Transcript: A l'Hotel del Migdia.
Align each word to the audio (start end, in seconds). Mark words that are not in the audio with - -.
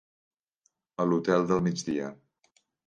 A 1.03 1.07
l'Hotel 1.11 1.47
del 1.53 1.65
Migdia. 1.69 2.13